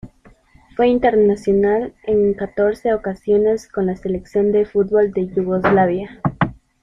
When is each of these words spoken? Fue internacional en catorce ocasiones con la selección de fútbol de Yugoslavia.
Fue 0.75 0.87
internacional 0.87 1.93
en 2.05 2.33
catorce 2.33 2.91
ocasiones 2.95 3.67
con 3.67 3.85
la 3.85 3.95
selección 3.95 4.51
de 4.51 4.65
fútbol 4.65 5.11
de 5.11 5.27
Yugoslavia. 5.27 6.19